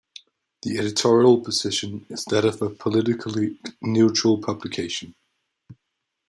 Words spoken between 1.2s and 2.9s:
position is that of a